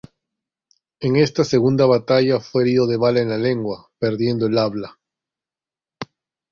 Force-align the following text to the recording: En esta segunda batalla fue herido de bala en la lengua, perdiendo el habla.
En 0.99 1.15
esta 1.15 1.43
segunda 1.43 1.85
batalla 1.85 2.39
fue 2.39 2.63
herido 2.63 2.87
de 2.87 2.97
bala 2.97 3.19
en 3.19 3.29
la 3.29 3.37
lengua, 3.37 3.91
perdiendo 3.99 4.47
el 4.47 4.57
habla. 4.57 4.97